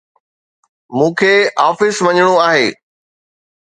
[0.97, 1.33] مون کي
[1.69, 2.67] آفيس وڃڻو آهي